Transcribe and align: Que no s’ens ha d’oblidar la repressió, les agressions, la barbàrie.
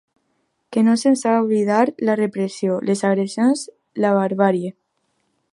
Que 0.71 0.79
no 0.85 0.95
s’ens 1.01 1.25
ha 1.27 1.33
d’oblidar 1.35 1.83
la 2.09 2.17
repressió, 2.21 2.81
les 2.91 3.07
agressions, 3.13 3.65
la 4.07 4.17
barbàrie. 4.21 4.77